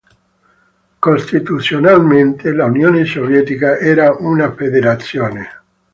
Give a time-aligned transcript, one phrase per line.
[0.99, 5.47] Costituzionalmente, l'Unione Sovietica era una federazione.